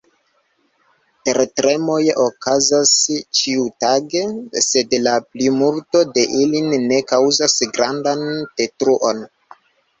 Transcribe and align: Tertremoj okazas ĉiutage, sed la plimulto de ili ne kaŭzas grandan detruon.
Tertremoj 1.29 1.97
okazas 2.23 2.95
ĉiutage, 3.41 4.25
sed 4.71 4.97
la 5.09 5.15
plimulto 5.29 6.03
de 6.19 6.27
ili 6.43 6.65
ne 6.91 7.01
kaŭzas 7.15 7.59
grandan 7.79 8.29
detruon. 8.43 9.27